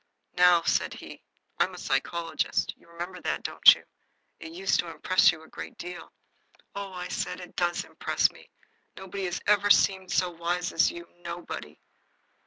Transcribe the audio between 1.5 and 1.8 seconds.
"I'm a